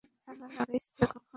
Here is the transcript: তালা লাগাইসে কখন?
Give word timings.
তালা 0.25 0.45
লাগাইসে 0.49 1.03
কখন? 1.03 1.21